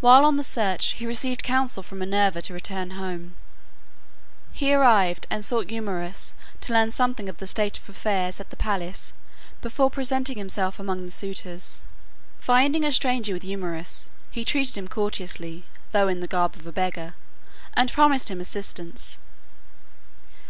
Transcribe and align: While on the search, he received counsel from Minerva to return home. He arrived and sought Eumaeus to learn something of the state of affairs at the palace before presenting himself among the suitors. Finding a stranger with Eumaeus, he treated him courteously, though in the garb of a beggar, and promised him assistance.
While 0.00 0.26
on 0.26 0.34
the 0.34 0.44
search, 0.44 0.88
he 0.90 1.06
received 1.06 1.42
counsel 1.42 1.82
from 1.82 2.00
Minerva 2.00 2.42
to 2.42 2.52
return 2.52 2.90
home. 3.00 3.34
He 4.52 4.74
arrived 4.74 5.26
and 5.30 5.42
sought 5.42 5.70
Eumaeus 5.70 6.34
to 6.60 6.74
learn 6.74 6.90
something 6.90 7.30
of 7.30 7.38
the 7.38 7.46
state 7.46 7.78
of 7.78 7.88
affairs 7.88 8.40
at 8.40 8.50
the 8.50 8.56
palace 8.58 9.14
before 9.62 9.88
presenting 9.88 10.36
himself 10.36 10.78
among 10.78 11.06
the 11.06 11.10
suitors. 11.10 11.80
Finding 12.40 12.84
a 12.84 12.92
stranger 12.92 13.32
with 13.32 13.42
Eumaeus, 13.42 14.10
he 14.30 14.44
treated 14.44 14.76
him 14.76 14.86
courteously, 14.86 15.64
though 15.92 16.08
in 16.08 16.20
the 16.20 16.28
garb 16.28 16.56
of 16.56 16.66
a 16.66 16.70
beggar, 16.70 17.14
and 17.72 17.90
promised 17.90 18.30
him 18.30 18.42
assistance. 18.42 19.18